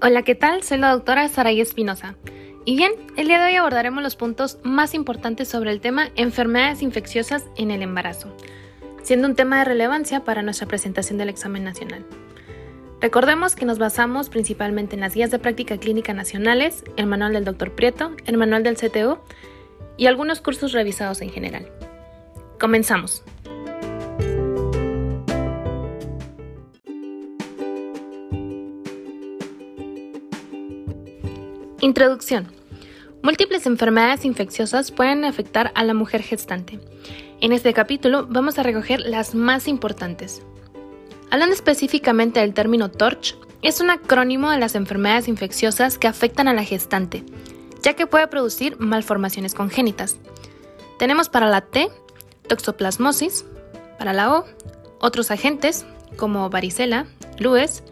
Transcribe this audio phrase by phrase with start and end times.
[0.00, 0.62] Hola, ¿qué tal?
[0.62, 2.14] Soy la doctora Saray Espinosa.
[2.64, 6.82] Y bien, el día de hoy abordaremos los puntos más importantes sobre el tema enfermedades
[6.82, 8.32] infecciosas en el embarazo,
[9.02, 12.06] siendo un tema de relevancia para nuestra presentación del examen nacional.
[13.00, 17.44] Recordemos que nos basamos principalmente en las guías de práctica clínica nacionales, el manual del
[17.44, 17.72] Dr.
[17.72, 19.20] Prieto, el manual del CTO
[19.96, 21.72] y algunos cursos revisados en general.
[22.60, 23.24] Comenzamos.
[31.88, 32.48] Introducción.
[33.22, 36.78] Múltiples enfermedades infecciosas pueden afectar a la mujer gestante.
[37.40, 40.42] En este capítulo vamos a recoger las más importantes.
[41.30, 46.52] Hablando específicamente del término TORCH, es un acrónimo de las enfermedades infecciosas que afectan a
[46.52, 47.24] la gestante,
[47.80, 50.18] ya que puede producir malformaciones congénitas.
[50.98, 51.88] Tenemos para la T,
[52.48, 53.46] toxoplasmosis,
[53.98, 54.44] para la O,
[55.00, 55.86] otros agentes
[56.18, 57.06] como varicela,
[57.38, 57.82] lues,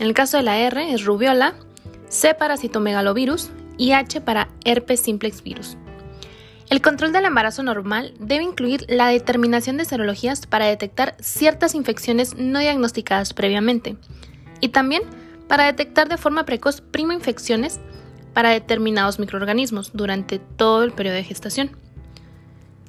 [0.00, 1.54] en el caso de la R es rubiola,
[2.12, 5.78] C para citomegalovirus y H para herpes simplex virus.
[6.68, 12.36] El control del embarazo normal debe incluir la determinación de serologías para detectar ciertas infecciones
[12.36, 13.96] no diagnosticadas previamente
[14.60, 15.02] y también
[15.48, 17.80] para detectar de forma precoz primo-infecciones
[18.34, 21.70] para determinados microorganismos durante todo el periodo de gestación.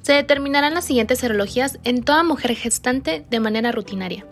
[0.02, 4.26] Se determinarán las siguientes serologías en toda mujer gestante de manera rutinaria.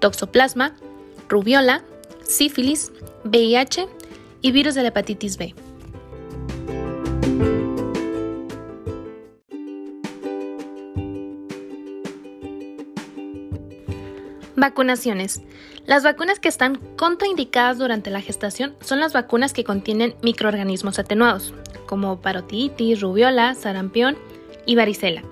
[0.00, 0.74] Toxoplasma,
[1.28, 1.84] rubiola,
[2.24, 2.92] sífilis,
[3.24, 3.88] VIH
[4.40, 5.54] y virus de la hepatitis B.
[14.56, 15.40] Vacunaciones.
[15.86, 21.52] Las vacunas que están contraindicadas durante la gestación son las vacunas que contienen microorganismos atenuados,
[21.86, 24.16] como parotiditis, rubiola, sarampión
[24.64, 25.24] y varicela.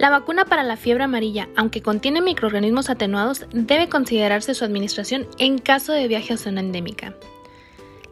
[0.00, 5.58] La vacuna para la fiebre amarilla, aunque contiene microorganismos atenuados, debe considerarse su administración en
[5.58, 7.12] caso de viaje a zona endémica.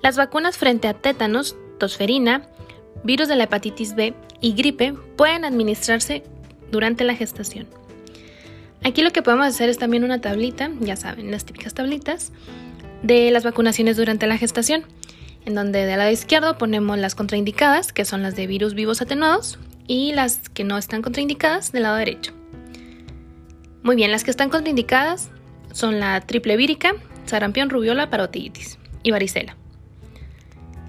[0.02, 2.42] Las vacunas frente a tétanos, tosferina,
[3.04, 4.12] virus de la hepatitis B
[4.42, 6.24] y gripe pueden administrarse
[6.70, 7.66] durante la gestación.
[8.84, 12.32] Aquí lo que podemos hacer es también una tablita, ya saben, las típicas tablitas,
[13.02, 14.84] de las vacunaciones durante la gestación,
[15.46, 19.58] en donde del lado izquierdo ponemos las contraindicadas, que son las de virus vivos atenuados,
[19.88, 22.32] y las que no están contraindicadas del lado derecho.
[23.82, 25.30] Muy bien, las que están contraindicadas
[25.72, 26.94] son la triple vírica,
[27.24, 29.56] sarampión, rubiola, parotiditis y varicela.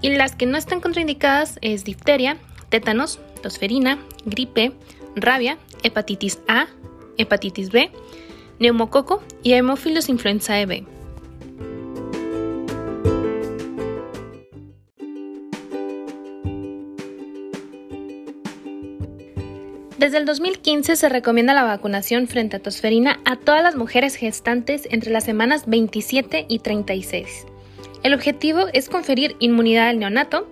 [0.02, 2.36] Y las que no están contraindicadas es difteria,
[2.68, 4.72] tétanos, tosferina, gripe,
[5.16, 6.66] rabia, hepatitis A,
[7.16, 7.90] hepatitis B,
[8.58, 10.84] neumococo y hemófilos influenza B.
[20.10, 24.88] Desde el 2015 se recomienda la vacunación frente a tosferina a todas las mujeres gestantes
[24.90, 27.46] entre las semanas 27 y 36.
[28.02, 30.48] El objetivo es conferir inmunidad al neonato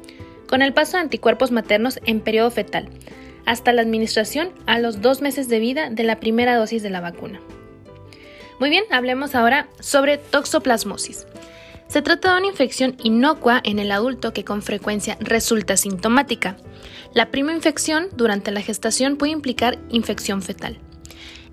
[0.48, 2.88] con el paso de anticuerpos maternos en periodo fetal,
[3.46, 7.00] hasta la administración a los dos meses de vida de la primera dosis de la
[7.00, 7.40] vacuna.
[8.60, 11.26] Muy bien, hablemos ahora sobre toxoplasmosis.
[11.88, 16.58] Se trata de una infección inocua en el adulto que con frecuencia resulta sintomática.
[17.14, 20.78] La prima infección durante la gestación puede implicar infección fetal.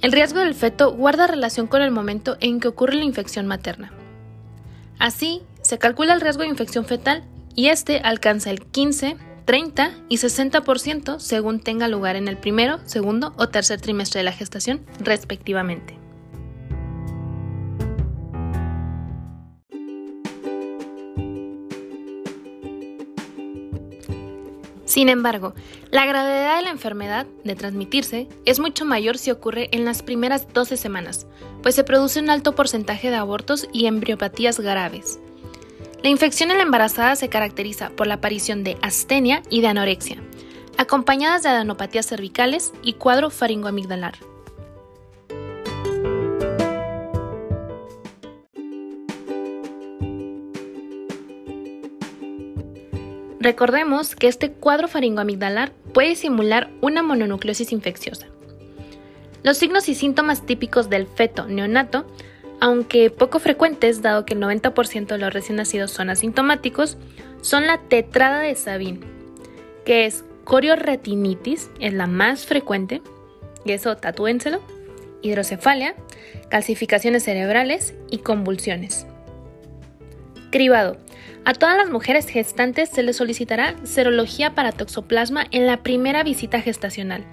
[0.01, 3.94] El riesgo del feto guarda relación con el momento en que ocurre la infección materna.
[5.00, 7.23] Así, se calcula el riesgo de infección fetal
[7.56, 9.16] y este alcanza el 15,
[9.46, 14.34] 30 y 60% según tenga lugar en el primero, segundo o tercer trimestre de la
[14.34, 15.94] gestación, respectivamente.
[24.95, 25.53] Sin embargo,
[25.91, 30.47] la gravedad de la enfermedad de transmitirse es mucho mayor si ocurre en las primeras
[30.53, 31.28] 12 semanas,
[31.61, 35.19] pues se produce un alto porcentaje de abortos y embriopatías graves.
[36.01, 40.23] La infección en la embarazada se caracteriza por la aparición de astenia y de anorexia,
[40.78, 44.13] acompañadas de adenopatías cervicales y cuadro faringoamigdalar.
[53.46, 58.26] Recordemos que este cuadro faringoamigdalar puede simular una mononucleosis infecciosa.
[59.44, 62.08] Los signos y síntomas típicos del feto neonato,
[62.59, 66.97] aunque poco frecuentes dado que el 90% de los recién nacidos son asintomáticos,
[67.42, 69.02] son la tetrada de Sabin,
[69.86, 73.03] que es coriorretinitis, es la más frecuente,
[73.64, 74.59] y eso tatúenselo,
[75.22, 75.94] hidrocefalia,
[76.50, 79.06] calcificaciones cerebrales y convulsiones.
[81.43, 86.61] A todas las mujeres gestantes se les solicitará serología para toxoplasma en la primera visita
[86.61, 87.25] gestacional,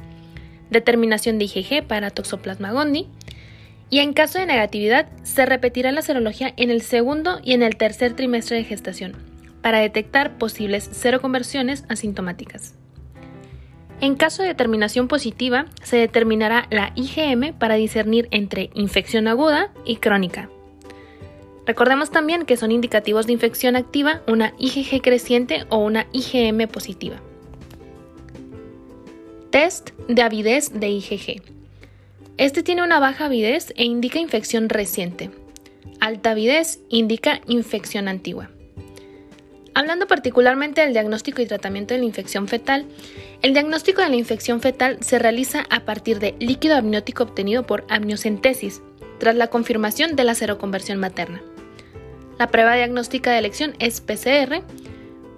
[0.70, 3.06] determinación de IgG para toxoplasma gondii
[3.90, 7.76] Y en caso de negatividad, se repetirá la serología en el segundo y en el
[7.76, 9.14] tercer trimestre de gestación
[9.62, 12.74] para detectar posibles seroconversiones asintomáticas.
[14.00, 19.98] En caso de determinación positiva, se determinará la IgM para discernir entre infección aguda y
[19.98, 20.48] crónica.
[21.66, 27.16] Recordemos también que son indicativos de infección activa una IgG creciente o una IgM positiva.
[29.50, 31.42] Test de avidez de IgG.
[32.38, 35.30] Este tiene una baja avidez e indica infección reciente.
[36.00, 38.50] Alta avidez indica infección antigua.
[39.74, 42.86] Hablando particularmente del diagnóstico y tratamiento de la infección fetal,
[43.40, 47.84] el diagnóstico de la infección fetal se realiza a partir de líquido amniótico obtenido por
[47.88, 48.82] amniocentesis,
[49.18, 51.42] tras la confirmación de la seroconversión materna.
[52.42, 54.64] La prueba diagnóstica de elección es PCR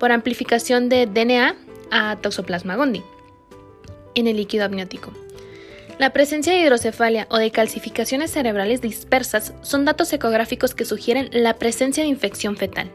[0.01, 1.55] por amplificación de DNA
[1.91, 3.05] a Toxoplasma gondii
[4.15, 5.13] en el líquido amniótico.
[5.99, 11.59] La presencia de hidrocefalia o de calcificaciones cerebrales dispersas son datos ecográficos que sugieren la
[11.59, 12.91] presencia de infección fetal.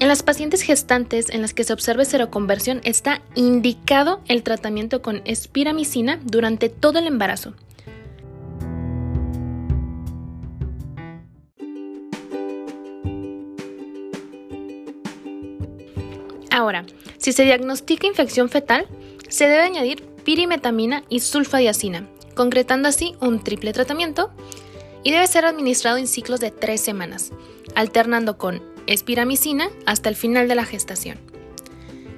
[0.00, 5.22] En las pacientes gestantes en las que se observe seroconversión está indicado el tratamiento con
[5.26, 7.54] espiramicina durante todo el embarazo.
[16.54, 16.86] Ahora,
[17.18, 18.86] si se diagnostica infección fetal,
[19.28, 24.30] se debe añadir pirimetamina y sulfadiacina, concretando así un triple tratamiento
[25.02, 27.32] y debe ser administrado en ciclos de tres semanas,
[27.74, 31.18] alternando con espiramicina hasta el final de la gestación.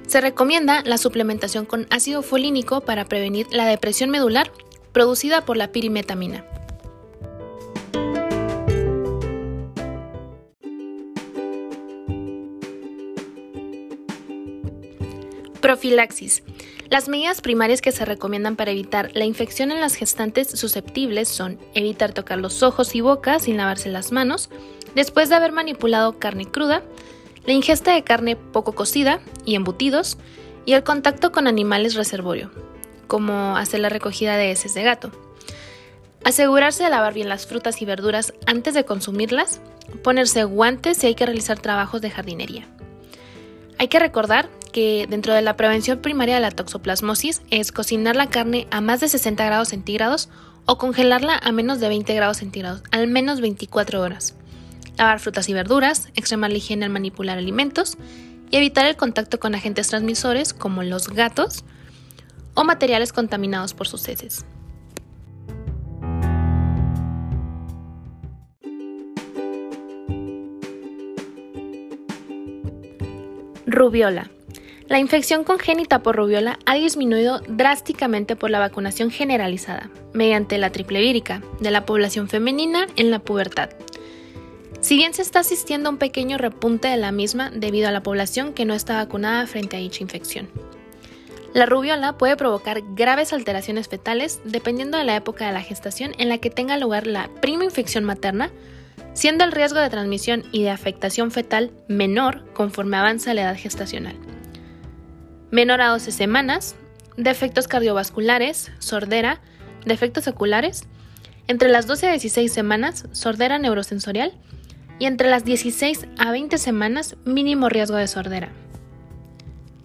[0.05, 4.51] Se recomienda la suplementación con ácido folínico para prevenir la depresión medular
[4.91, 6.45] producida por la pirimetamina.
[15.67, 16.43] Profilaxis.
[16.89, 21.59] Las medidas primarias que se recomiendan para evitar la infección en las gestantes susceptibles son
[21.73, 24.49] evitar tocar los ojos y boca sin lavarse las manos,
[24.95, 26.83] después de haber manipulado carne cruda,
[27.45, 30.17] la ingesta de carne poco cocida y embutidos,
[30.65, 32.49] y el contacto con animales reservorio,
[33.07, 35.11] como hacer la recogida de heces de gato.
[36.23, 39.59] Asegurarse de lavar bien las frutas y verduras antes de consumirlas,
[40.01, 42.69] ponerse guantes si hay que realizar trabajos de jardinería.
[43.79, 48.29] Hay que recordar que dentro de la prevención primaria de la toxoplasmosis es cocinar la
[48.29, 50.29] carne a más de 60 grados centígrados
[50.65, 54.35] o congelarla a menos de 20 grados centígrados, al menos 24 horas.
[54.97, 57.97] Lavar frutas y verduras, extremar la higiene al manipular alimentos
[58.49, 61.63] y evitar el contacto con agentes transmisores como los gatos
[62.55, 64.45] o materiales contaminados por sus heces.
[73.77, 74.31] Rubiola.
[74.87, 80.99] La infección congénita por rubiola ha disminuido drásticamente por la vacunación generalizada, mediante la triple
[80.99, 83.69] vírica, de la población femenina en la pubertad.
[84.81, 88.01] Si bien se está asistiendo a un pequeño repunte de la misma debido a la
[88.01, 90.49] población que no está vacunada frente a dicha infección.
[91.53, 96.29] La rubiola puede provocar graves alteraciones fetales dependiendo de la época de la gestación en
[96.29, 98.49] la que tenga lugar la prima infección materna
[99.13, 104.15] siendo el riesgo de transmisión y de afectación fetal menor conforme avanza la edad gestacional.
[105.49, 106.75] Menor a 12 semanas,
[107.15, 109.41] defectos cardiovasculares, sordera,
[109.85, 110.87] defectos oculares,
[111.47, 114.33] entre las 12 a 16 semanas, sordera neurosensorial,
[114.99, 118.49] y entre las 16 a 20 semanas, mínimo riesgo de sordera.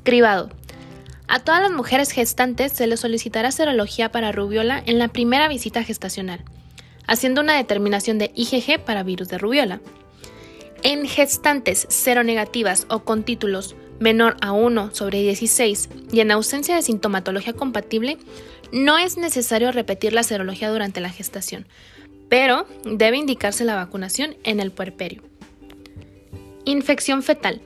[0.03, 0.51] Cribado.
[1.29, 5.85] A todas las mujeres gestantes se les solicitará serología para rubiola en la primera visita
[5.85, 6.45] gestacional
[7.07, 9.81] haciendo una determinación de IgG para virus de rubiola.
[10.83, 16.83] En gestantes seronegativas o con títulos menor a 1 sobre 16 y en ausencia de
[16.83, 18.19] sintomatología compatible,
[18.73, 21.67] no es necesario repetir la serología durante la gestación,
[22.29, 25.23] pero debe indicarse la vacunación en el puerperio.
[26.65, 27.61] Infección fetal.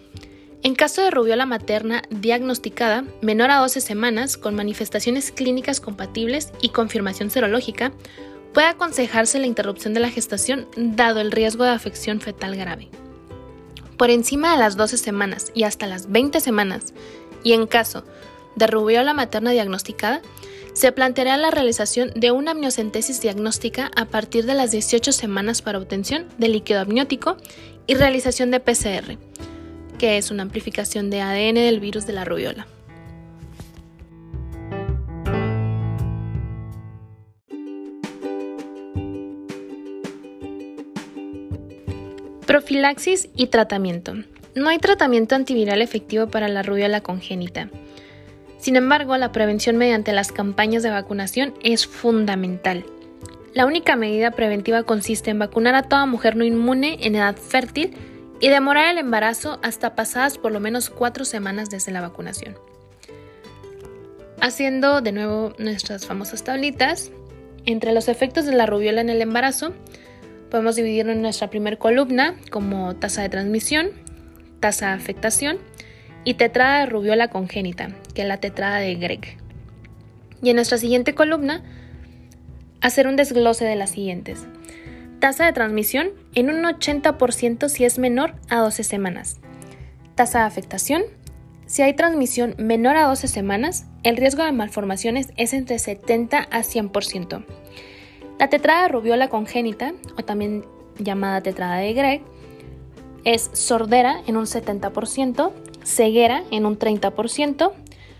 [0.62, 6.70] En caso de rubiola materna diagnosticada menor a 12 semanas con manifestaciones clínicas compatibles y
[6.70, 7.92] confirmación serológica,
[8.56, 12.88] puede aconsejarse la interrupción de la gestación dado el riesgo de afección fetal grave.
[13.98, 16.94] Por encima de las 12 semanas y hasta las 20 semanas,
[17.44, 18.02] y en caso
[18.54, 20.22] de rubiola materna diagnosticada,
[20.72, 25.76] se planteará la realización de una amniocentesis diagnóstica a partir de las 18 semanas para
[25.76, 27.36] obtención de líquido amniótico
[27.86, 29.18] y realización de PCR,
[29.98, 32.66] que es una amplificación de ADN del virus de la rubiola.
[42.46, 44.14] Profilaxis y tratamiento.
[44.54, 47.70] No hay tratamiento antiviral efectivo para la rubiola congénita.
[48.58, 52.86] Sin embargo, la prevención mediante las campañas de vacunación es fundamental.
[53.52, 57.96] La única medida preventiva consiste en vacunar a toda mujer no inmune en edad fértil
[58.38, 62.56] y demorar el embarazo hasta pasadas por lo menos cuatro semanas desde la vacunación.
[64.40, 67.10] Haciendo de nuevo nuestras famosas tablitas,
[67.64, 69.72] entre los efectos de la rubiola en el embarazo,
[70.56, 73.90] podemos dividirlo en nuestra primera columna como tasa de transmisión,
[74.58, 75.58] tasa de afectación
[76.24, 79.36] y tetrada de rubiola congénita, que es la tetrada de Greg.
[80.42, 81.62] Y en nuestra siguiente columna,
[82.80, 84.46] hacer un desglose de las siguientes.
[85.18, 89.40] Tasa de transmisión en un 80% si es menor a 12 semanas.
[90.14, 91.02] Tasa de afectación.
[91.66, 96.60] Si hay transmisión menor a 12 semanas, el riesgo de malformaciones es entre 70 a
[96.60, 97.44] 100%.
[98.38, 100.64] La tetrada rubiola congénita, o también
[100.98, 102.22] llamada tetrada de Gregg,
[103.24, 105.52] es sordera en un 70%,
[105.84, 107.72] ceguera en un 30%,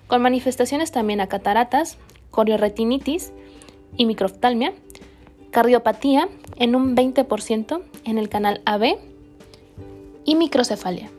[0.07, 1.99] con manifestaciones también a cataratas,
[2.31, 3.33] corioretinitis
[3.97, 4.73] y microftalmia,
[5.51, 8.99] cardiopatía en un 20% en el canal AB
[10.25, 11.11] y microcefalia.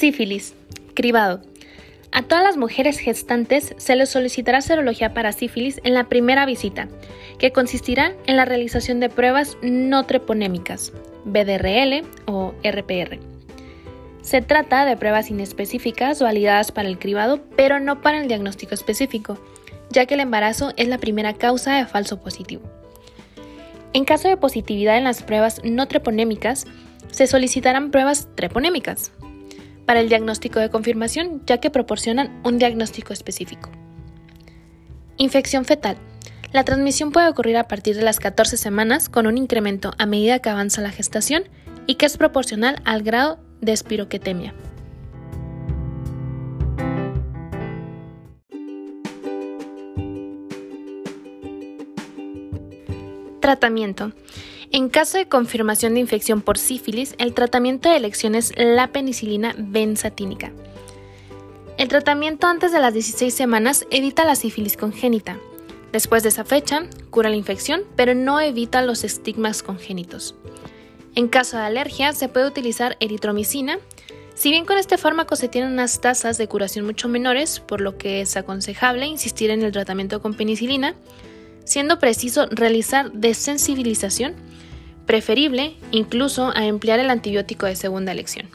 [0.00, 0.54] Sífilis,
[0.94, 1.42] cribado.
[2.10, 6.88] A todas las mujeres gestantes se les solicitará serología para sífilis en la primera visita,
[7.38, 10.94] que consistirá en la realización de pruebas no treponémicas,
[11.26, 13.18] BDRL o RPR.
[14.22, 19.36] Se trata de pruebas inespecíficas validadas para el cribado, pero no para el diagnóstico específico,
[19.90, 22.62] ya que el embarazo es la primera causa de falso positivo.
[23.92, 26.66] En caso de positividad en las pruebas no treponémicas,
[27.10, 29.12] se solicitarán pruebas treponémicas,
[29.90, 33.70] para el diagnóstico de confirmación, ya que proporcionan un diagnóstico específico.
[35.16, 35.96] Infección fetal.
[36.52, 40.38] La transmisión puede ocurrir a partir de las 14 semanas con un incremento a medida
[40.38, 41.42] que avanza la gestación
[41.88, 44.54] y que es proporcional al grado de espiroquetemia.
[53.40, 54.12] Tratamiento.
[54.72, 59.52] En caso de confirmación de infección por sífilis, el tratamiento de elección es la penicilina
[59.58, 60.52] benzatínica.
[61.76, 65.38] El tratamiento antes de las 16 semanas evita la sífilis congénita.
[65.90, 70.36] Después de esa fecha, cura la infección, pero no evita los estigmas congénitos.
[71.16, 73.80] En caso de alergia, se puede utilizar eritromicina.
[74.34, 77.98] Si bien con este fármaco se tienen unas tasas de curación mucho menores, por lo
[77.98, 80.94] que es aconsejable insistir en el tratamiento con penicilina,
[81.64, 84.34] siendo preciso realizar desensibilización,
[85.06, 88.48] preferible incluso a emplear el antibiótico de segunda elección.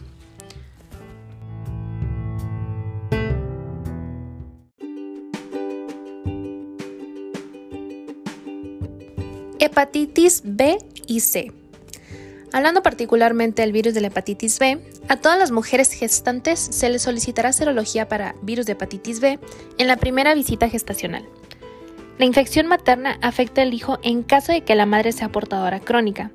[9.60, 11.52] Hepatitis B y C.
[12.54, 17.02] Hablando particularmente del virus de la hepatitis B, a todas las mujeres gestantes se les
[17.02, 19.40] solicitará serología para virus de hepatitis B
[19.78, 21.26] en la primera visita gestacional.
[22.17, 26.31] La infección materna afecta al hijo en caso de que la madre sea portadora crónica,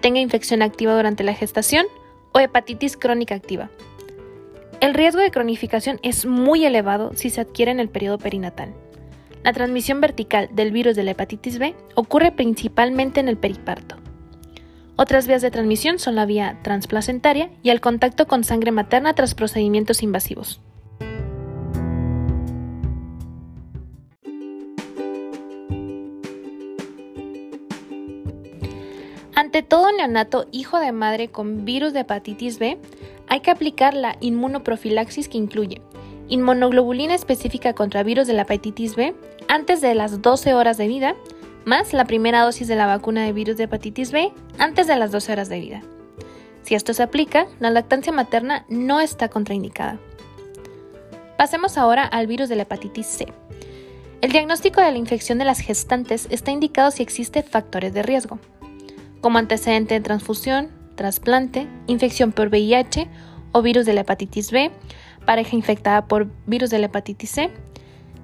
[0.00, 1.86] tenga infección activa durante la gestación
[2.32, 3.70] o hepatitis crónica activa.
[4.80, 8.72] El riesgo de cronificación es muy elevado si se adquiere en el periodo perinatal.
[9.44, 13.96] La transmisión vertical del virus de la hepatitis B ocurre principalmente en el periparto.
[14.96, 19.34] Otras vías de transmisión son la vía transplacentaria y el contacto con sangre materna tras
[19.34, 20.60] procedimientos invasivos.
[29.40, 32.76] Ante todo neonato hijo de madre con virus de hepatitis B,
[33.26, 35.80] hay que aplicar la inmunoprofilaxis que incluye
[36.28, 39.14] inmunoglobulina específica contra virus de la hepatitis B
[39.48, 41.14] antes de las 12 horas de vida,
[41.64, 45.10] más la primera dosis de la vacuna de virus de hepatitis B antes de las
[45.10, 45.80] 12 horas de vida.
[46.60, 49.98] Si esto se aplica, la lactancia materna no está contraindicada.
[51.38, 53.32] Pasemos ahora al virus de la hepatitis C.
[54.20, 58.38] El diagnóstico de la infección de las gestantes está indicado si existe factores de riesgo
[59.20, 63.08] como antecedente de transfusión, trasplante, infección por VIH
[63.52, 64.70] o virus de la hepatitis B,
[65.26, 67.50] pareja infectada por virus de la hepatitis C,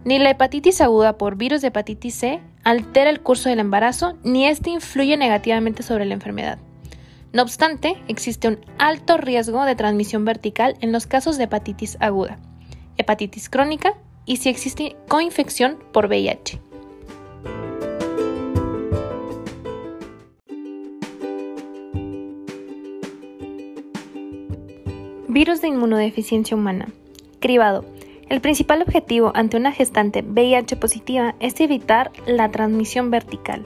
[0.05, 4.47] ni la hepatitis aguda por virus de hepatitis C altera el curso del embarazo, ni
[4.47, 6.59] este influye negativamente sobre la enfermedad.
[7.33, 12.39] No obstante, existe un alto riesgo de transmisión vertical en los casos de hepatitis aguda,
[12.97, 16.61] hepatitis crónica y si existe coinfección por VIH.
[25.37, 26.89] Virus de inmunodeficiencia humana.
[27.41, 27.85] Cribado.
[28.31, 33.63] El principal objetivo ante una gestante VIH positiva es evitar la transmisión vertical.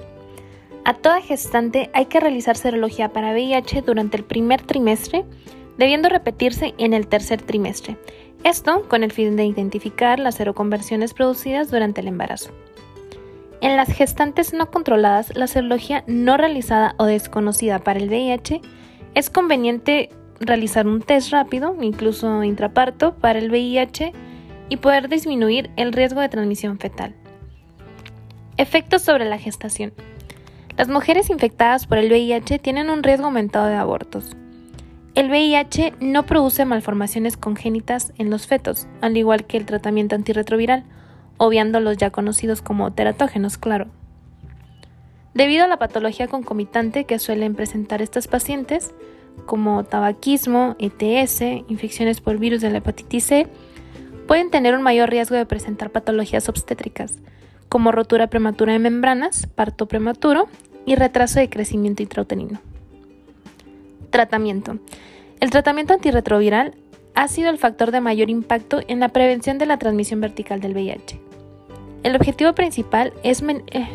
[0.85, 5.25] A toda gestante hay que realizar serología para VIH durante el primer trimestre
[5.79, 7.97] debiendo repetirse en el tercer trimestre.
[8.43, 12.50] Esto con el fin de identificar las seroconversiones producidas durante el embarazo.
[13.61, 18.61] En las gestantes no controladas, la serología no realizada o desconocida para el VIH
[19.15, 24.12] es conveniente realizar un test rápido, incluso intraparto, para el VIH
[24.68, 27.14] y poder disminuir el riesgo de transmisión fetal.
[28.56, 29.92] Efectos sobre la gestación.
[30.76, 34.37] Las mujeres infectadas por el VIH tienen un riesgo aumentado de abortos.
[35.14, 40.85] El VIH no produce malformaciones congénitas en los fetos, al igual que el tratamiento antirretroviral,
[41.37, 43.88] obviando los ya conocidos como teratógenos, claro.
[45.35, 48.94] Debido a la patología concomitante que suelen presentar estas pacientes,
[49.47, 53.47] como tabaquismo, ETS, infecciones por virus de la hepatitis C,
[54.26, 57.18] pueden tener un mayor riesgo de presentar patologías obstétricas,
[57.68, 60.49] como rotura prematura de membranas, parto prematuro
[60.87, 62.61] y retraso de crecimiento intrauterino.
[64.11, 64.78] Tratamiento.
[65.40, 66.75] El tratamiento antirretroviral
[67.14, 70.75] ha sido el factor de mayor impacto en la prevención de la transmisión vertical del
[70.75, 71.20] VIH.
[72.02, 73.42] El objetivo principal es...
[73.42, 73.88] Eh,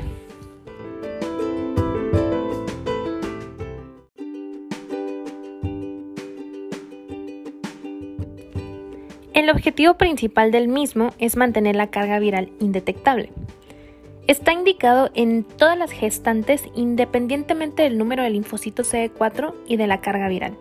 [9.35, 13.33] El objetivo principal del mismo es mantener la carga viral indetectable.
[14.27, 19.99] Está indicado en todas las gestantes independientemente del número de linfocitos CD4 y de la
[19.99, 20.57] carga viral.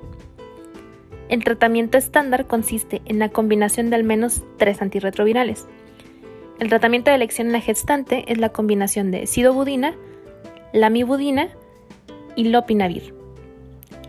[1.28, 5.66] El tratamiento estándar consiste en la combinación de al menos tres antirretrovirales.
[6.58, 9.94] El tratamiento de elección en la gestante es la combinación de sidobudina,
[10.72, 11.48] lamibudina
[12.34, 13.14] y lopinavir.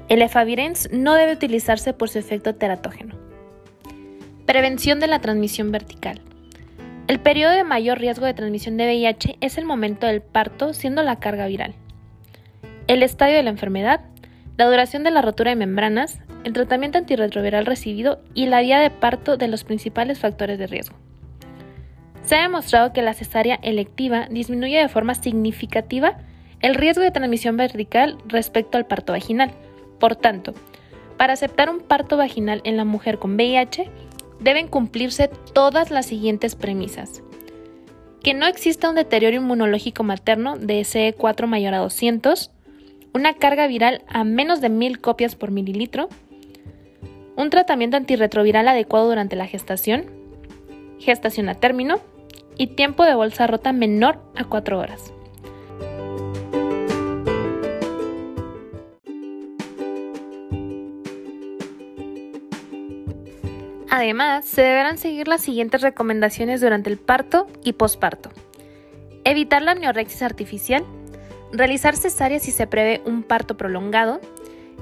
[0.09, 3.24] El efavirenz no debe utilizarse por su efecto teratógeno.
[4.45, 6.21] Prevención de la transmisión vertical.
[7.07, 11.01] El periodo de mayor riesgo de transmisión de VIH es el momento del parto, siendo
[11.01, 11.73] la carga viral.
[12.85, 14.01] El estadio de la enfermedad,
[14.57, 18.91] la duración de la rotura de membranas, el tratamiento antirretroviral recibido y la vía de
[18.91, 20.95] parto de los principales factores de riesgo.
[22.23, 26.17] Se ha demostrado que la cesárea electiva disminuye de forma significativa
[26.61, 29.51] el riesgo de transmisión vertical respecto al parto vaginal.
[29.99, 30.53] Por tanto,
[31.17, 33.89] para aceptar un parto vaginal en la mujer con VIH,
[34.39, 37.23] deben cumplirse todas las siguientes premisas.
[38.21, 42.51] Que no exista un deterioro inmunológico materno de CE4 mayor a 200,
[43.13, 46.09] una carga viral a menos de 1000 copias por mililitro,
[47.35, 50.05] un tratamiento antirretroviral adecuado durante la gestación,
[50.99, 51.99] gestación a término
[52.57, 55.13] y tiempo de bolsa rota menor a 4 horas.
[63.95, 68.29] Además, se deberán seguir las siguientes recomendaciones durante el parto y posparto.
[69.23, 70.83] Evitar la amniorexis artificial,
[71.53, 74.19] realizar cesárea si se prevé un parto prolongado,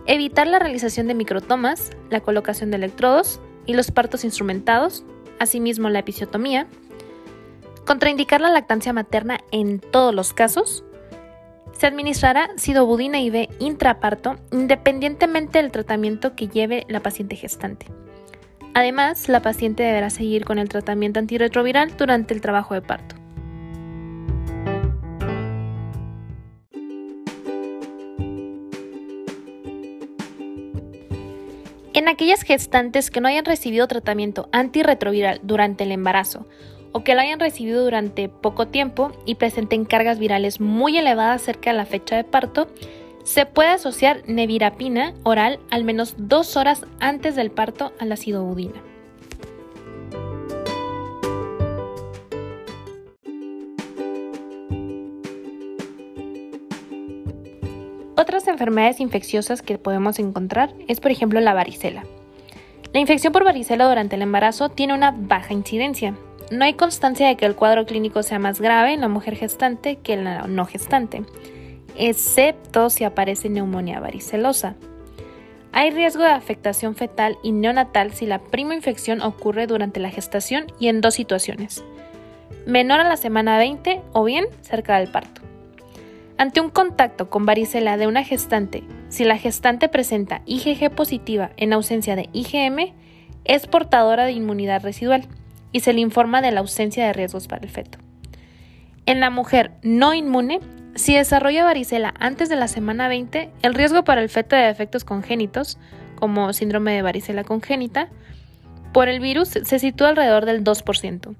[0.07, 5.05] evitar la realización de microtomas, la colocación de electrodos y los partos instrumentados,
[5.37, 6.65] asimismo la episiotomía,
[7.85, 10.83] contraindicar la lactancia materna en todos los casos,
[11.77, 17.85] se administrará sidobudina IV intraparto independientemente del tratamiento que lleve la paciente gestante.
[18.75, 23.15] Además, la paciente deberá seguir con el tratamiento antirretroviral durante el trabajo de parto.
[31.93, 36.47] En aquellas gestantes que no hayan recibido tratamiento antirretroviral durante el embarazo
[36.91, 41.71] o que lo hayan recibido durante poco tiempo y presenten cargas virales muy elevadas cerca
[41.71, 42.67] de la fecha de parto,
[43.23, 48.81] se puede asociar nevirapina oral al menos dos horas antes del parto a la sidobudina.
[58.15, 62.03] Otras enfermedades infecciosas que podemos encontrar es por ejemplo la varicela.
[62.93, 66.15] La infección por varicela durante el embarazo tiene una baja incidencia.
[66.51, 69.95] No hay constancia de que el cuadro clínico sea más grave en la mujer gestante
[69.95, 71.23] que en la no gestante
[71.97, 74.75] excepto si aparece neumonía varicelosa.
[75.71, 80.67] Hay riesgo de afectación fetal y neonatal si la prima infección ocurre durante la gestación
[80.79, 81.83] y en dos situaciones,
[82.65, 85.41] menor a la semana 20 o bien cerca del parto.
[86.37, 91.73] Ante un contacto con varicela de una gestante, si la gestante presenta IgG positiva en
[91.73, 92.93] ausencia de IgM,
[93.45, 95.27] es portadora de inmunidad residual
[95.71, 97.99] y se le informa de la ausencia de riesgos para el feto.
[99.05, 100.59] En la mujer no inmune,
[100.95, 105.03] si desarrolla varicela antes de la semana 20, el riesgo para el feto de efectos
[105.03, 105.77] congénitos,
[106.15, 108.09] como síndrome de varicela congénita,
[108.93, 111.35] por el virus se sitúa alrededor del 2%.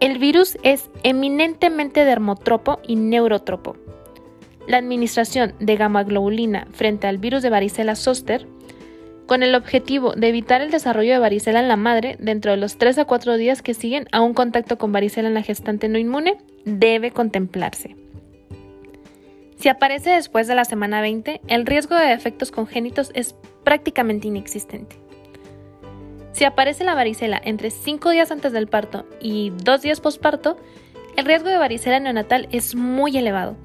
[0.00, 3.76] El virus es eminentemente dermotropo y neurotropo.
[4.66, 8.46] La administración de gamma globulina frente al virus de varicela zoster
[9.26, 12.76] con el objetivo de evitar el desarrollo de varicela en la madre dentro de los
[12.76, 15.98] 3 a 4 días que siguen a un contacto con varicela en la gestante no
[15.98, 18.03] inmune, debe contemplarse.
[19.56, 24.96] Si aparece después de la semana 20, el riesgo de defectos congénitos es prácticamente inexistente.
[26.32, 30.56] Si aparece la varicela entre 5 días antes del parto y 2 días posparto,
[31.16, 33.56] el riesgo de varicela neonatal es muy elevado.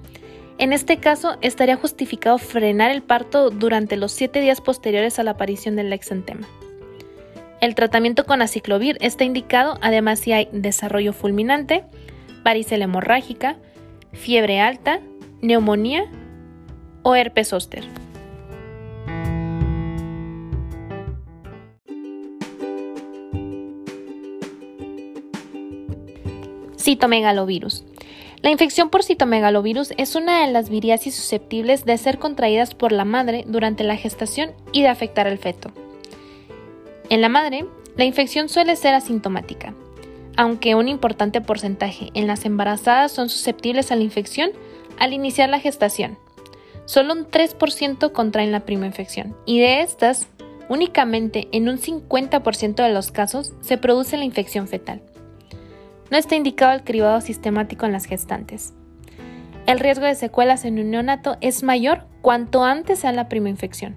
[0.60, 5.32] En este caso, estaría justificado frenar el parto durante los 7 días posteriores a la
[5.32, 6.48] aparición del exantema.
[7.60, 11.84] El tratamiento con aciclovir está indicado además si hay desarrollo fulminante,
[12.44, 13.58] varicela hemorrágica,
[14.14, 15.02] fiebre alta,
[15.42, 16.06] neumonía
[17.04, 17.86] o herpes zóster.
[26.78, 27.84] Citomegalovirus.
[28.42, 33.04] La infección por citomegalovirus es una de las viriasis susceptibles de ser contraídas por la
[33.04, 35.72] madre durante la gestación y de afectar al feto.
[37.10, 37.66] En la madre,
[37.98, 39.74] la infección suele ser asintomática,
[40.38, 44.52] aunque un importante porcentaje en las embarazadas son susceptibles a la infección
[45.00, 46.18] al iniciar la gestación.
[46.86, 50.28] Solo un 3% contraen la prima infección y de estas,
[50.70, 55.02] únicamente en un 50% de los casos se produce la infección fetal.
[56.12, 58.74] No está indicado el cribado sistemático en las gestantes.
[59.68, 63.96] El riesgo de secuelas en un neonato es mayor cuanto antes sea la prima infección.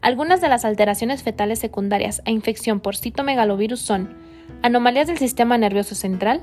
[0.00, 4.14] Algunas de las alteraciones fetales secundarias a infección por citomegalovirus son
[4.62, 6.42] anomalías del sistema nervioso central,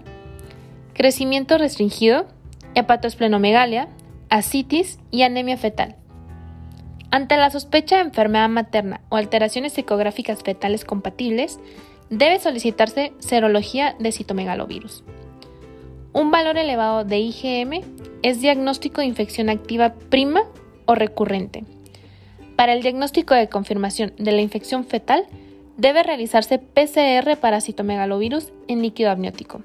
[0.94, 2.28] crecimiento restringido,
[2.76, 3.88] hepatoesplenomegalia,
[4.30, 5.96] ascitis y anemia fetal.
[7.12, 11.60] Ante la sospecha de enfermedad materna o alteraciones ecográficas fetales compatibles,
[12.10, 15.04] debe solicitarse serología de citomegalovirus.
[16.14, 17.82] Un valor elevado de IgM
[18.22, 20.44] es diagnóstico de infección activa prima
[20.86, 21.64] o recurrente.
[22.56, 25.26] Para el diagnóstico de confirmación de la infección fetal,
[25.78, 29.64] debe realizarse PCR para citomegalovirus en líquido amniótico.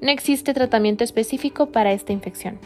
[0.00, 2.58] No existe tratamiento específico para esta infección.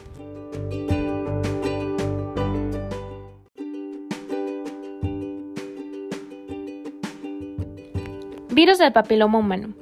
[8.51, 9.73] Virus del papiloma humano.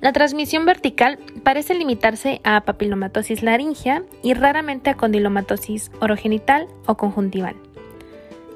[0.00, 7.56] La transmisión vertical parece limitarse a papilomatosis laringea y raramente a condilomatosis orogenital o conjuntival.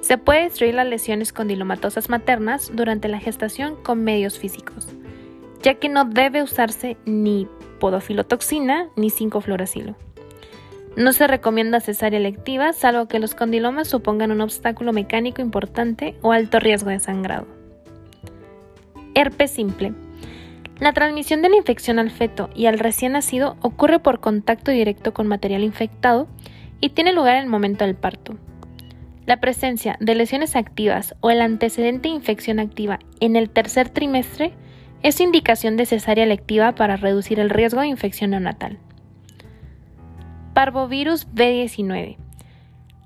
[0.00, 4.88] Se puede destruir las lesiones condilomatosas maternas durante la gestación con medios físicos,
[5.62, 7.46] ya que no debe usarse ni
[7.82, 9.96] podofilotoxina ni 5-fluoracilo.
[10.94, 16.30] No se recomienda cesárea electiva salvo que los condilomas supongan un obstáculo mecánico importante o
[16.30, 17.48] alto riesgo de sangrado.
[19.16, 19.94] Herpes simple.
[20.78, 25.12] La transmisión de la infección al feto y al recién nacido ocurre por contacto directo
[25.12, 26.28] con material infectado
[26.80, 28.36] y tiene lugar en el momento del parto.
[29.26, 34.52] La presencia de lesiones activas o el antecedente de infección activa en el tercer trimestre
[35.02, 38.78] es indicación de cesárea electiva para reducir el riesgo de infección neonatal.
[40.54, 42.16] Parvovirus B19.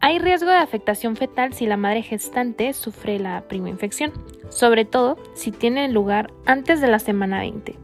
[0.00, 4.12] Hay riesgo de afectación fetal si la madre gestante sufre la prima infección,
[4.50, 7.76] sobre todo si tiene lugar antes de la semana 20.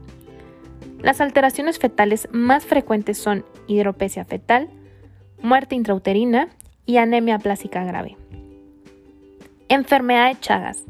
[1.01, 4.69] Las alteraciones fetales más frecuentes son hidropesia fetal,
[5.41, 6.49] muerte intrauterina
[6.85, 8.15] y anemia plásica grave.
[9.69, 10.83] Enfermedad de Chagas.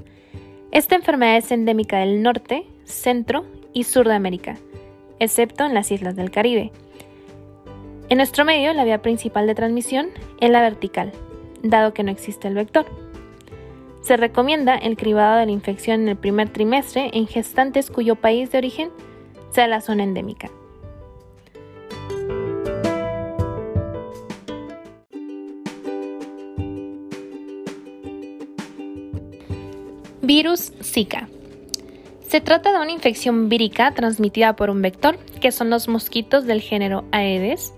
[0.71, 4.58] Esta enfermedad es endémica del norte, centro y sur de América,
[5.19, 6.72] excepto en las islas del Caribe
[8.13, 11.12] en nuestro medio, la vía principal de transmisión es la vertical,
[11.63, 12.86] dado que no existe el vector.
[14.02, 18.52] Se recomienda el cribado de la infección en el primer trimestre en gestantes cuyo país
[18.52, 18.91] de origen
[19.50, 20.52] sea la zona endémica.
[30.22, 31.30] Virus Zika.
[32.34, 36.62] Se trata de una infección vírica transmitida por un vector, que son los mosquitos del
[36.62, 37.76] género Aedes,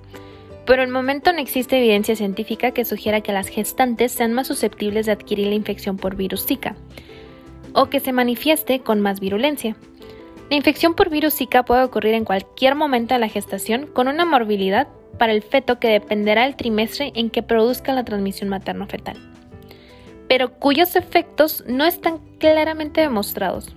[0.66, 5.08] pero el momento no existe evidencia científica que sugiera que las gestantes sean más susceptibles
[5.08, 6.78] de adquirir la infección por virus Zika
[7.74, 9.76] o que se manifieste con más virulencia.
[10.50, 14.24] La infección por virus Zika puede ocurrir en cualquier momento de la gestación con una
[14.24, 14.88] morbilidad
[15.20, 19.18] para el feto que dependerá del trimestre en que produzca la transmisión materno-fetal,
[20.30, 23.76] pero cuyos efectos no están claramente demostrados,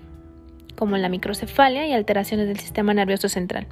[0.78, 3.66] como la microcefalia y alteraciones del sistema nervioso central.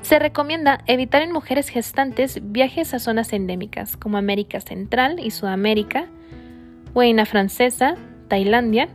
[0.00, 6.06] Se recomienda evitar en mujeres gestantes viajes a zonas endémicas como América Central y Sudamérica,
[6.94, 7.96] Guayana Francesa,
[8.28, 8.88] Tailandia,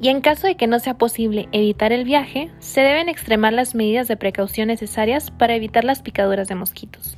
[0.00, 3.74] y en caso de que no sea posible evitar el viaje, se deben extremar las
[3.74, 7.16] medidas de precaución necesarias para evitar las picaduras de mosquitos.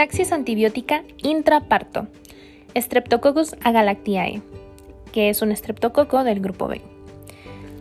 [0.00, 2.06] Taxis antibiótica intraparto.
[2.74, 4.40] Streptococcus agalactiae,
[5.12, 6.80] que es un estreptococo del grupo B.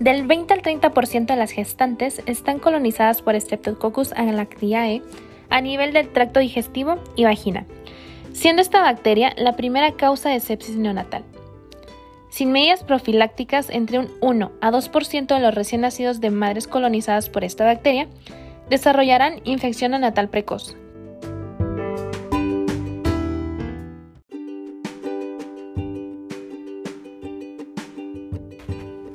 [0.02, 5.02] Del 20 al 30% de las gestantes están colonizadas por Streptococcus agalactiae
[5.50, 7.66] a nivel del tracto digestivo y vagina,
[8.34, 11.24] siendo esta bacteria la primera causa de sepsis neonatal.
[12.30, 17.30] Sin medidas profilácticas, entre un 1 a 2% de los recién nacidos de madres colonizadas
[17.30, 18.10] por esta bacteria
[18.70, 20.76] desarrollarán infección neonatal precoz,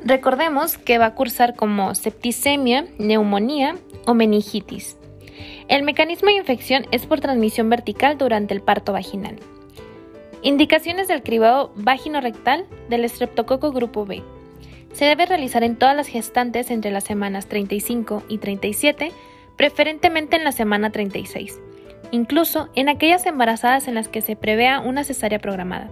[0.04, 4.98] Recordemos que va a cursar como septicemia, neumonía o meningitis.
[5.68, 9.36] El mecanismo de infección es por transmisión vertical durante el parto vaginal.
[10.42, 14.22] Indicaciones del cribado vagino-rectal del estreptococo grupo B.
[14.92, 19.10] Se debe realizar en todas las gestantes entre las semanas 35 y 37,
[19.56, 21.58] preferentemente en la semana 36,
[22.10, 25.90] incluso en aquellas embarazadas en las que se prevea una cesárea programada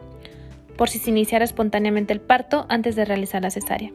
[0.76, 3.92] por si se iniciara espontáneamente el parto antes de realizar la cesárea.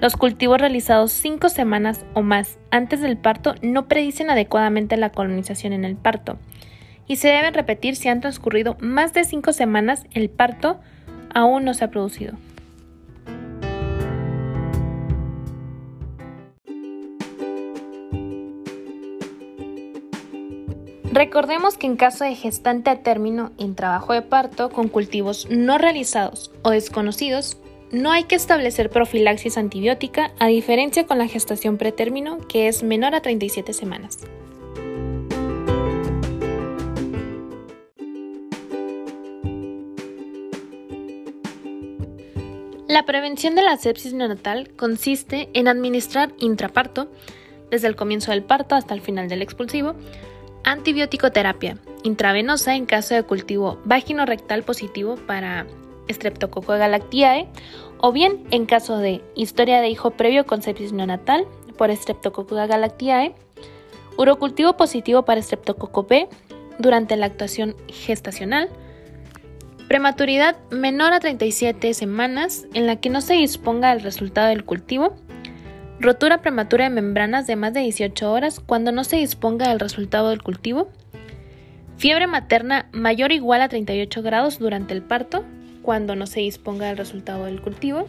[0.00, 5.72] Los cultivos realizados cinco semanas o más antes del parto no predicen adecuadamente la colonización
[5.72, 6.38] en el parto
[7.06, 10.80] y se deben repetir si han transcurrido más de cinco semanas el parto
[11.34, 12.34] aún no se ha producido.
[21.14, 25.78] Recordemos que en caso de gestante a término en trabajo de parto con cultivos no
[25.78, 27.56] realizados o desconocidos,
[27.92, 33.14] no hay que establecer profilaxis antibiótica a diferencia con la gestación pretérmino que es menor
[33.14, 34.18] a 37 semanas.
[42.88, 47.06] La prevención de la sepsis neonatal consiste en administrar intraparto,
[47.70, 49.94] desde el comienzo del parto hasta el final del expulsivo,
[50.64, 55.66] Antibiótico-terapia intravenosa en caso de cultivo vagino-rectal positivo para
[56.08, 57.48] Streptococcus galactiae
[57.98, 61.46] o bien en caso de historia de hijo previo con sepsis neonatal
[61.76, 63.34] por Streptococcus galactiae,
[64.16, 66.28] urocultivo positivo para Streptococcus B
[66.78, 68.68] durante la actuación gestacional,
[69.88, 75.16] prematuridad menor a 37 semanas en la que no se disponga el resultado del cultivo
[76.00, 80.30] Rotura prematura de membranas de más de 18 horas cuando no se disponga del resultado
[80.30, 80.88] del cultivo.
[81.96, 85.44] Fiebre materna mayor o igual a 38 grados durante el parto
[85.82, 88.08] cuando no se disponga del resultado del cultivo.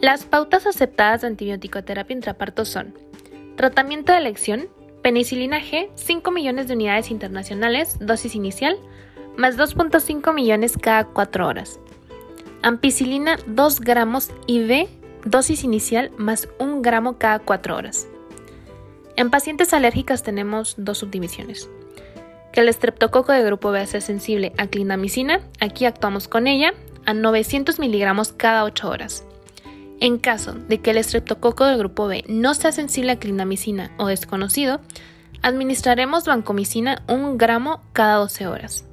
[0.00, 2.94] Las pautas aceptadas de antibiótico-terapia intraparto son
[3.56, 4.68] tratamiento de elección,
[5.02, 8.76] penicilina G, 5 millones de unidades internacionales, dosis inicial,
[9.36, 11.80] más 2.5 millones cada 4 horas.
[12.62, 14.88] Ampicilina 2 gramos IV,
[15.24, 18.08] dosis inicial más 1 gramo cada 4 horas.
[19.16, 21.68] En pacientes alérgicas tenemos dos subdivisiones.
[22.52, 26.72] Que el estreptococo de grupo B sea sensible a clindamicina, aquí actuamos con ella
[27.06, 29.24] a 900 miligramos cada 8 horas.
[30.00, 34.06] En caso de que el estreptococo del grupo B no sea sensible a clindamicina o
[34.06, 34.80] desconocido,
[35.42, 38.85] administraremos vancomicina 1 gramo cada 12 horas.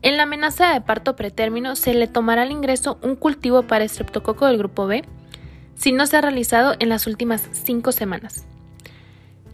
[0.00, 4.46] En la amenaza de parto pretérmino se le tomará al ingreso un cultivo para estreptococo
[4.46, 5.02] del grupo B
[5.74, 8.44] si no se ha realizado en las últimas cinco semanas.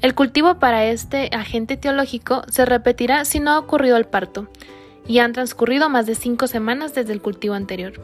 [0.03, 4.49] El cultivo para este agente etiológico se repetirá si no ha ocurrido el parto
[5.07, 7.95] y han transcurrido más de cinco semanas desde el cultivo anterior.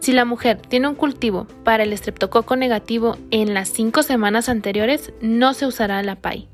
[0.00, 5.12] Si la mujer tiene un cultivo para el estreptococo negativo en las cinco semanas anteriores,
[5.20, 6.48] no se usará la PAI.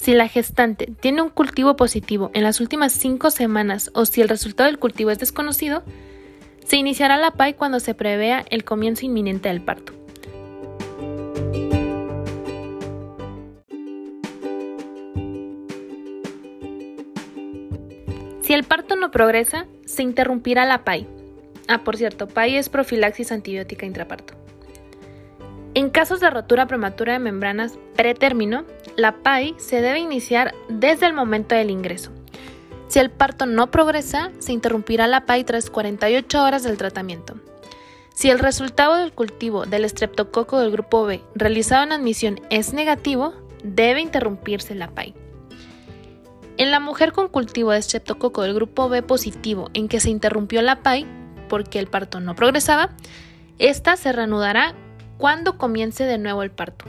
[0.00, 4.30] Si la gestante tiene un cultivo positivo en las últimas cinco semanas o si el
[4.30, 5.82] resultado del cultivo es desconocido,
[6.64, 9.92] se iniciará la PAI cuando se prevea el comienzo inminente del parto.
[18.40, 21.06] Si el parto no progresa, se interrumpirá la PAI.
[21.68, 24.39] Ah, por cierto, PAI es profilaxis antibiótica intraparto.
[25.72, 28.64] En casos de rotura prematura de membranas pretérmino,
[28.96, 32.10] la PAI se debe iniciar desde el momento del ingreso.
[32.88, 37.36] Si el parto no progresa, se interrumpirá la PAI tras 48 horas del tratamiento.
[38.14, 43.32] Si el resultado del cultivo del estreptococo del grupo B realizado en admisión es negativo,
[43.62, 45.14] debe interrumpirse la PAI.
[46.56, 50.62] En la mujer con cultivo de estreptococo del grupo B positivo en que se interrumpió
[50.62, 51.06] la PAI
[51.48, 52.90] porque el parto no progresaba,
[53.58, 54.74] esta se reanudará
[55.20, 56.86] cuando comience de nuevo el parto.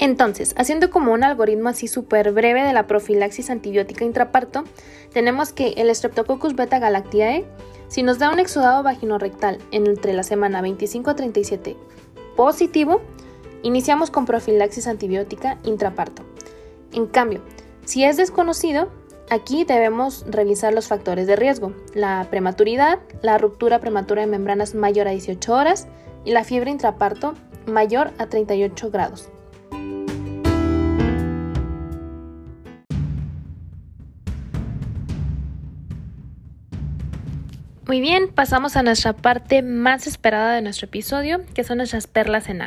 [0.00, 4.64] Entonces, haciendo como un algoritmo así súper breve de la profilaxis antibiótica intraparto,
[5.12, 7.44] tenemos que el Streptococcus beta galactiae,
[7.88, 11.76] si nos da un exudado vaginorrectal entre la semana 25 a 37
[12.34, 13.02] positivo,
[13.62, 16.22] iniciamos con profilaxis antibiótica intraparto.
[16.92, 17.42] En cambio,
[17.84, 18.88] si es desconocido,
[19.30, 25.08] aquí debemos revisar los factores de riesgo, la prematuridad, la ruptura prematura de membranas mayor
[25.08, 25.88] a 18 horas
[26.24, 27.34] y la fiebre intraparto
[27.66, 29.30] mayor a 38 grados.
[37.86, 42.50] Muy bien, pasamos a nuestra parte más esperada de nuestro episodio, que son nuestras perlas
[42.50, 42.58] en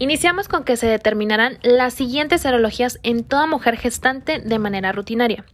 [0.00, 5.44] Iniciamos con que se determinarán las siguientes serologías en toda mujer gestante de manera rutinaria.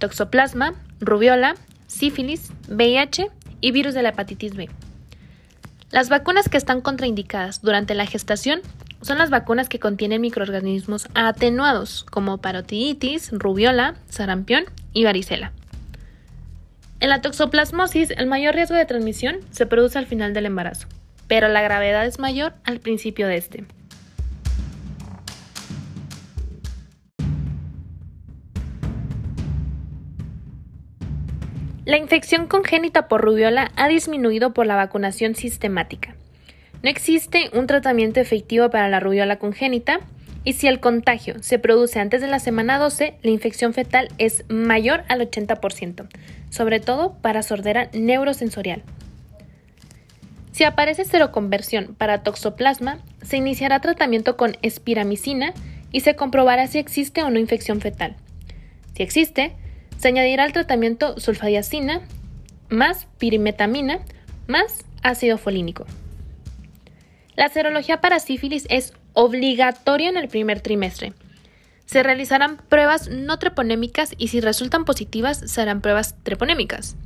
[0.00, 1.54] Toxoplasma, rubiola,
[1.86, 4.68] sífilis, VIH y virus de la hepatitis B.
[5.90, 8.62] Las vacunas que están contraindicadas durante la gestación
[9.00, 15.52] son las vacunas que contienen microorganismos atenuados como parotiditis, rubiola, sarampión y varicela.
[16.98, 20.88] En la toxoplasmosis, el mayor riesgo de transmisión se produce al final del embarazo,
[21.28, 23.64] pero la gravedad es mayor al principio de este.
[31.84, 36.14] La infección congénita por rubiola ha disminuido por la vacunación sistemática.
[36.82, 40.00] No existe un tratamiento efectivo para la rubiola congénita
[40.44, 44.44] y si el contagio se produce antes de la semana 12, la infección fetal es
[44.48, 46.08] mayor al 80%,
[46.50, 48.82] sobre todo para sordera neurosensorial.
[50.58, 55.54] Si aparece seroconversión para toxoplasma, se iniciará tratamiento con espiramicina
[55.92, 58.16] y se comprobará si existe o no infección fetal.
[58.96, 59.52] Si existe,
[59.98, 62.00] se añadirá al tratamiento sulfadiacina
[62.70, 64.00] más pirimetamina
[64.48, 65.86] más ácido folínico.
[67.36, 71.12] La serología para sífilis es obligatoria en el primer trimestre.
[71.86, 76.96] Se realizarán pruebas no treponémicas y si resultan positivas serán pruebas treponémicas.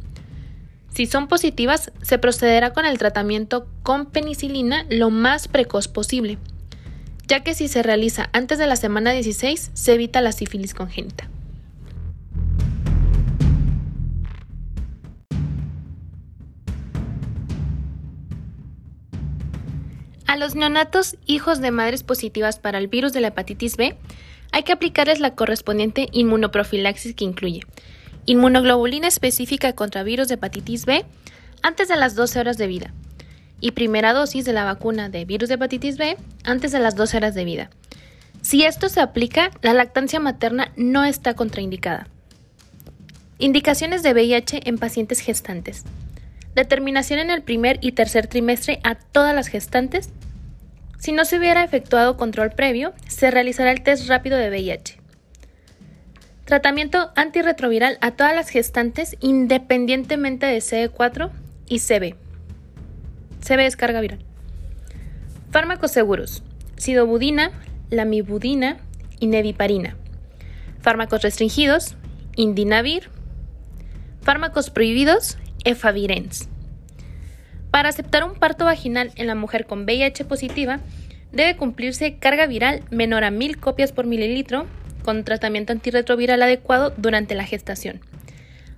[0.95, 6.37] Si son positivas, se procederá con el tratamiento con penicilina lo más precoz posible,
[7.27, 11.31] ya que si se realiza antes de la semana 16 se evita la sífilis congénita.
[20.27, 23.97] A los neonatos hijos de madres positivas para el virus de la hepatitis B,
[24.51, 27.63] hay que aplicarles la correspondiente inmunoprofilaxis que incluye
[28.27, 31.05] inmunoglobulina específica contra virus de hepatitis B
[31.63, 32.93] antes de las 12 horas de vida
[33.61, 37.17] y primera dosis de la vacuna de virus de hepatitis B antes de las 12
[37.17, 37.71] horas de vida.
[38.41, 42.09] Si esto se aplica, la lactancia materna no está contraindicada.
[43.39, 45.85] Indicaciones de VIH en pacientes gestantes.
[46.55, 50.11] Determinación en el primer y tercer trimestre a todas las gestantes
[51.03, 55.02] si no se hubiera efectuado control previo, se realizará el test rápido de VIH.
[56.53, 61.31] Tratamiento antirretroviral a todas las gestantes independientemente de CD4
[61.67, 62.15] y CB.
[63.41, 64.19] CB es carga viral.
[65.51, 66.43] Fármacos seguros.
[66.77, 67.53] Sidobudina,
[67.89, 68.77] lamibudina
[69.19, 69.97] y neviparina.
[70.83, 71.97] Fármacos restringidos.
[72.37, 73.09] Indinavir.
[74.21, 75.39] Fármacos prohibidos.
[75.65, 76.49] Efavirenz.
[77.71, 80.81] Para aceptar un parto vaginal en la mujer con VIH positiva,
[81.33, 84.67] debe cumplirse carga viral menor a 1000 copias por mililitro
[85.03, 88.01] con tratamiento antirretroviral adecuado durante la gestación.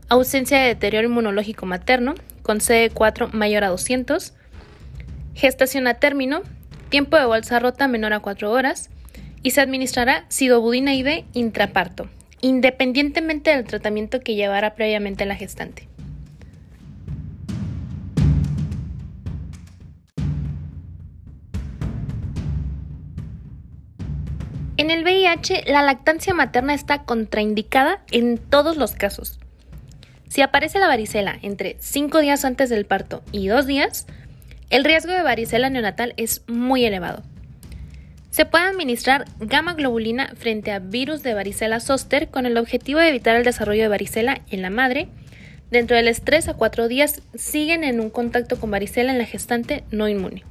[0.08, 4.34] Ausencia de deterioro inmunológico materno con CD4 mayor a 200.
[5.34, 6.42] Gestación a término,
[6.90, 8.90] tiempo de bolsa rota menor a 4 horas
[9.42, 12.08] y se administrará sidobudina IV intraparto,
[12.40, 15.88] independientemente del tratamiento que llevara previamente la gestante.
[24.85, 29.40] En el VIH, la lactancia materna está contraindicada en todos los casos.
[30.29, 34.07] Si aparece la varicela entre 5 días antes del parto y 2 días,
[34.68, 37.23] el riesgo de varicela neonatal es muy elevado.
[38.29, 43.08] Se puede administrar gamma globulina frente a virus de varicela zoster con el objetivo de
[43.08, 45.08] evitar el desarrollo de varicela en la madre.
[45.71, 49.25] Dentro de los 3 a 4 días siguen en un contacto con varicela en la
[49.25, 50.44] gestante no inmune.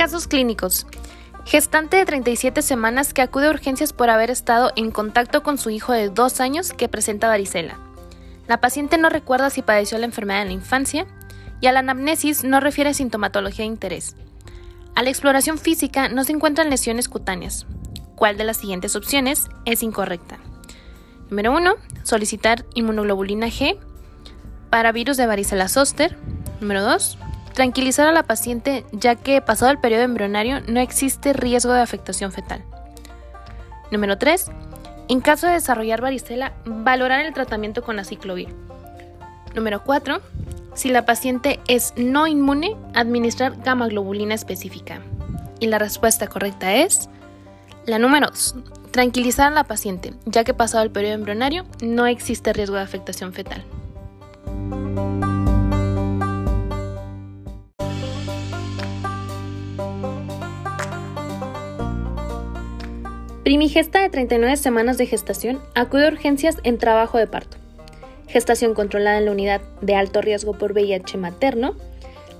[0.00, 0.86] Casos clínicos.
[1.44, 5.68] Gestante de 37 semanas que acude a urgencias por haber estado en contacto con su
[5.68, 7.76] hijo de 2 años que presenta varicela.
[8.48, 11.06] La paciente no recuerda si padeció la enfermedad en la infancia
[11.60, 14.16] y a la anamnesis no refiere sintomatología de interés.
[14.94, 17.66] A la exploración física no se encuentran lesiones cutáneas.
[18.14, 20.38] ¿Cuál de las siguientes opciones es incorrecta?
[21.28, 21.74] Número 1.
[22.04, 23.76] Solicitar inmunoglobulina G.
[24.70, 26.16] para virus de varicela zoster.
[26.62, 27.18] Número 2.
[27.60, 32.32] Tranquilizar a la paciente ya que pasado el periodo embrionario no existe riesgo de afectación
[32.32, 32.64] fetal.
[33.90, 34.50] Número 3.
[35.10, 38.48] En caso de desarrollar varicela, valorar el tratamiento con aciclovir.
[39.54, 40.22] Número 4.
[40.72, 45.02] Si la paciente es no inmune, administrar gamma globulina específica.
[45.58, 47.10] Y la respuesta correcta es
[47.84, 48.54] la número 2.
[48.90, 53.34] Tranquilizar a la paciente, ya que pasado el periodo embrionario no existe riesgo de afectación
[53.34, 53.66] fetal.
[63.50, 67.56] Primigesta de 39 semanas de gestación acude a urgencias en trabajo de parto.
[68.28, 71.74] Gestación controlada en la unidad de alto riesgo por VIH materno.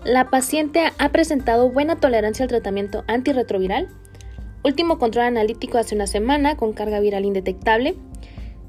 [0.04, 3.88] La paciente ha presentado buena tolerancia al tratamiento antirretroviral.
[4.62, 7.96] Último control analítico hace una semana con carga viral indetectable.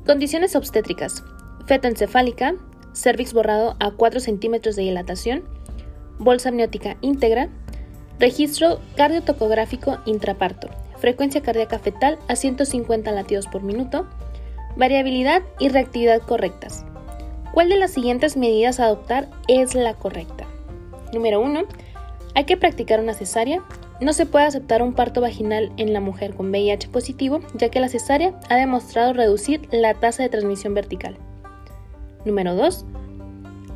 [0.08, 1.24] Condiciones obstétricas.
[1.68, 2.56] Feto encefálica.
[2.94, 5.44] Cervix borrado a 4 centímetros de dilatación.
[6.18, 7.50] Bolsa amniótica íntegra.
[8.18, 14.08] Registro cardiotocográfico intraparto frecuencia cardíaca fetal a 150 latidos por minuto,
[14.78, 16.86] variabilidad y reactividad correctas.
[17.54, 20.48] ¿Cuál de las siguientes medidas a adoptar es la correcta?
[21.12, 21.64] Número 1.
[22.36, 23.62] Hay que practicar una cesárea.
[24.00, 27.82] No se puede aceptar un parto vaginal en la mujer con VIH positivo, ya que
[27.82, 31.18] la cesárea ha demostrado reducir la tasa de transmisión vertical.
[32.24, 32.86] Número 2.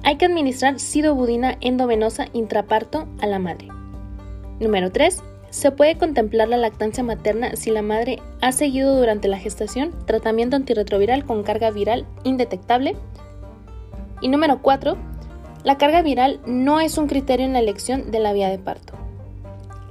[0.04, 3.68] Hay que administrar sidobudina endovenosa intraparto a la madre.
[4.60, 5.22] Número 3.
[5.56, 10.58] Se puede contemplar la lactancia materna si la madre ha seguido durante la gestación tratamiento
[10.58, 12.98] antirretroviral con carga viral indetectable.
[14.20, 14.98] Y número 4.
[15.64, 18.96] La carga viral no es un criterio en la elección de la vía de parto.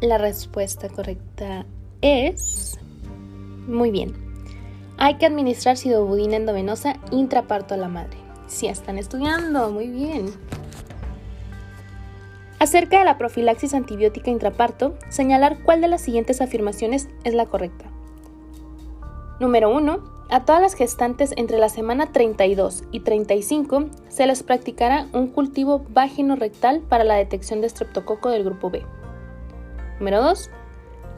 [0.03, 1.65] La respuesta correcta
[2.03, 2.79] es...
[3.67, 4.13] Muy bien.
[4.99, 8.19] Hay que administrar sidobudina endovenosa intraparto a la madre.
[8.49, 10.27] Si están estudiando, muy bien.
[12.65, 17.85] Acerca de la profilaxis antibiótica intraparto, señalar cuál de las siguientes afirmaciones es la correcta.
[19.39, 20.03] Número 1.
[20.31, 25.85] A todas las gestantes entre la semana 32 y 35 se les practicará un cultivo
[25.91, 28.83] vagino-rectal para la detección de estreptococo del grupo B.
[29.99, 30.49] Número 2.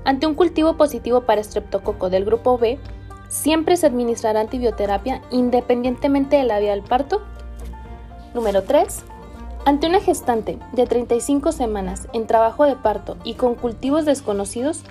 [0.04, 2.80] Ante un cultivo positivo para estreptococo del grupo B,
[3.28, 7.22] siempre se administrará antibioterapia independientemente de la vía del parto.
[8.34, 9.04] Número 3.
[9.66, 14.84] Ante una gestante de 35 semanas en trabajo de parto y con cultivos desconocidos,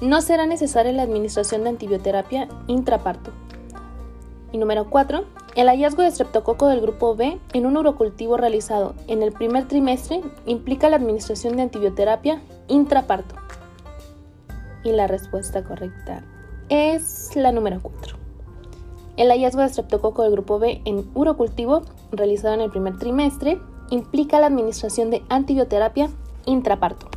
[0.00, 3.32] no será necesaria la administración de antibioterapia intraparto.
[4.52, 5.24] Y número 4.
[5.56, 10.20] El hallazgo de streptococo del grupo B en un urocultivo realizado en el primer trimestre
[10.46, 13.34] implica la administración de antibioterapia intraparto.
[14.84, 16.22] Y la respuesta correcta
[16.68, 18.16] es la número 4.
[19.16, 23.60] El hallazgo de streptococo del grupo B en urocultivo realizado en el primer trimestre
[23.90, 26.08] implica la administración de antibioterapia
[26.46, 27.08] intraparto.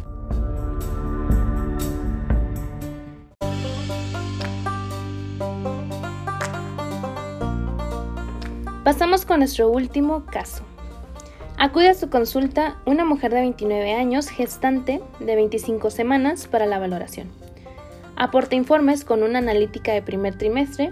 [8.83, 10.63] Pasamos con nuestro último caso.
[11.57, 16.79] Acude a su consulta una mujer de 29 años, gestante de 25 semanas para la
[16.79, 17.29] valoración.
[18.17, 20.91] Aporta informes con una analítica de primer trimestre,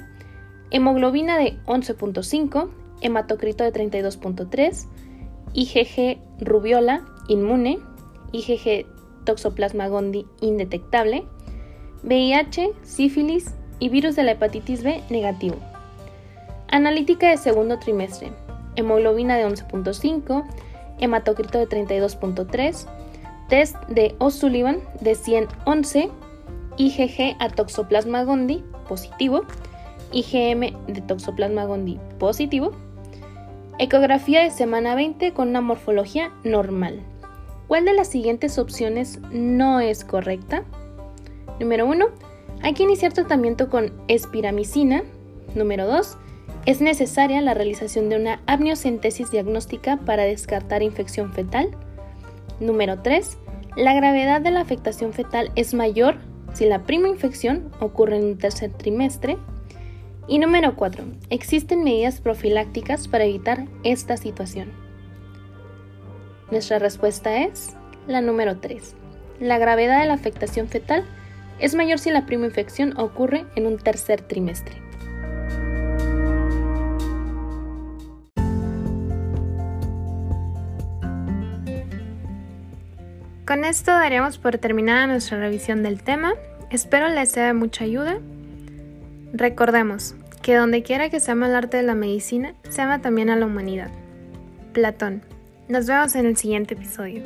[0.69, 2.69] hemoglobina de 11.5,
[3.01, 4.87] hematocrito de 32.3,
[5.53, 7.79] IgG rubiola inmune,
[8.31, 8.85] IgG
[9.25, 11.23] toxoplasma gondii indetectable,
[12.03, 15.57] VIH, sífilis y virus de la hepatitis B negativo.
[16.69, 18.31] Analítica de segundo trimestre.
[18.75, 20.45] Hemoglobina de 11.5,
[20.99, 22.87] hematocrito de 32.3,
[23.49, 26.09] test de O'Sullivan de 111,
[26.77, 29.41] IgG a toxoplasma gondii positivo,
[30.13, 32.71] IgM de toxoplasma gondii positivo,
[33.83, 37.01] Ecografía de semana 20 con una morfología normal.
[37.67, 40.65] ¿Cuál de las siguientes opciones no es correcta?
[41.59, 42.09] Número 1.
[42.61, 45.01] Hay que iniciar tratamiento con espiramicina.
[45.55, 46.15] Número 2.
[46.67, 51.71] Es necesaria la realización de una amniocentesis diagnóstica para descartar infección fetal.
[52.59, 53.39] Número 3.
[53.77, 56.17] La gravedad de la afectación fetal es mayor
[56.53, 59.39] si la prima infección ocurre en un tercer trimestre.
[60.27, 61.03] Y número 4.
[61.29, 64.71] Existen medidas profilácticas para evitar esta situación.
[66.51, 67.75] Nuestra respuesta es
[68.07, 68.95] la número 3.
[69.39, 71.05] La gravedad de la afectación fetal
[71.59, 74.75] es mayor si la prima infección ocurre en un tercer trimestre.
[83.45, 86.33] Con esto daríamos por terminada nuestra revisión del tema.
[86.69, 88.19] Espero les sea de mucha ayuda
[89.33, 93.29] Recordemos que donde quiera que se ama el arte de la medicina, se ama también
[93.29, 93.89] a la humanidad.
[94.73, 95.21] Platón.
[95.67, 97.23] Nos vemos en el siguiente episodio.